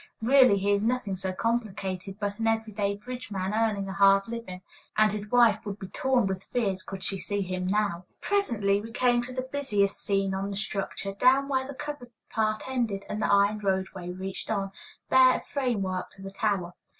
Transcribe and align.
Really 0.23 0.57
he 0.57 0.71
is 0.71 0.83
nothing 0.83 1.15
so 1.15 1.31
complicated, 1.31 2.19
but 2.19 2.39
an 2.39 2.47
every 2.47 2.73
day 2.73 2.95
bridge 2.95 3.29
man 3.29 3.53
earning 3.53 3.87
a 3.87 3.93
hard 3.93 4.27
living; 4.27 4.63
and 4.97 5.11
his 5.11 5.31
wife 5.31 5.63
would 5.63 5.77
be 5.77 5.89
torn 5.89 6.25
with 6.25 6.43
fears 6.45 6.81
could 6.81 7.03
she 7.03 7.19
see 7.19 7.43
him 7.43 7.67
now. 7.67 8.05
Presently 8.19 8.81
we 8.81 8.91
came 8.91 9.21
to 9.21 9.31
the 9.31 9.43
busiest 9.43 10.01
scene 10.01 10.33
on 10.33 10.49
the 10.49 10.55
structure, 10.55 11.13
down 11.13 11.47
where 11.47 11.67
the 11.67 11.75
covered 11.75 12.09
part 12.31 12.63
ended 12.67 13.05
and 13.09 13.21
the 13.21 13.31
iron 13.31 13.59
roadway 13.59 14.09
reached 14.09 14.49
on, 14.49 14.71
bare 15.11 15.35
of 15.35 15.45
framework, 15.45 16.09
to 16.13 16.23
the 16.23 16.31
tower. 16.31 16.73